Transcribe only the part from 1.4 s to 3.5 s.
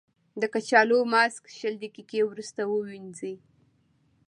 شل دقیقې وروسته ووينځئ.